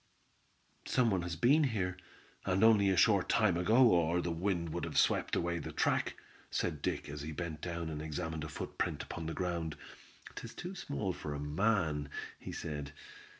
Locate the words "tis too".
10.33-10.73